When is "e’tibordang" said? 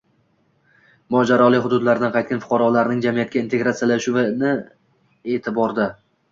4.59-5.97